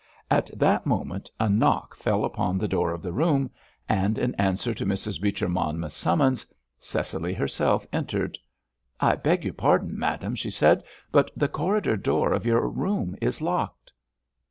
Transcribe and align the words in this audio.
At 0.31 0.49
that 0.57 0.87
moment 0.87 1.29
a 1.39 1.47
knock 1.47 1.95
fell 1.95 2.25
upon 2.25 2.57
the 2.57 2.67
door 2.67 2.91
of 2.91 3.03
the 3.03 3.13
room, 3.13 3.51
and 3.87 4.17
in 4.17 4.33
answer 4.33 4.73
to 4.73 4.83
Mrs. 4.83 5.21
Beecher 5.21 5.47
Monmouth's 5.47 5.95
summons, 5.95 6.43
Cecily 6.79 7.35
herself 7.35 7.85
entered. 7.93 8.39
"I 8.99 9.15
beg 9.15 9.43
your 9.45 9.53
pardon, 9.53 9.99
madame," 9.99 10.33
she 10.33 10.49
said, 10.49 10.81
"but 11.11 11.29
the 11.37 11.47
corridor 11.47 11.97
door 11.97 12.33
of 12.33 12.47
your 12.47 12.67
room 12.67 13.15
is 13.21 13.41
locked." 13.43 13.91